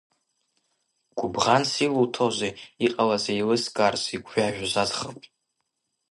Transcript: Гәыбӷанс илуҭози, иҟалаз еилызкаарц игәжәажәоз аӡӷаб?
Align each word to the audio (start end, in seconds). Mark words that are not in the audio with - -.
Гәыбӷанс 1.17 1.71
илуҭози, 1.85 2.57
иҟалаз 2.85 3.25
еилызкаарц 3.33 4.03
игәжәажәоз 4.15 4.73
аӡӷаб? 4.83 5.17